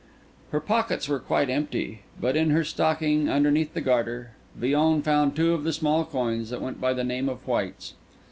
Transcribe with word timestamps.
Her 0.49 0.59
pockets 0.59 1.07
were 1.07 1.19
quite 1.19 1.47
empty; 1.47 2.01
but 2.19 2.35
in 2.35 2.49
her 2.49 2.63
stocking, 2.63 3.29
underneath 3.29 3.75
the 3.75 3.81
garter, 3.81 4.31
Villon 4.55 5.03
found 5.03 5.35
two 5.35 5.53
of 5.53 5.63
the 5.63 5.71
small 5.73 6.05
coins 6.05 6.49
that 6.49 6.59
went 6.59 6.81
by 6.81 6.93
the 6.95 7.03
name 7.03 7.29
of 7.29 7.47
whites. 7.47 7.93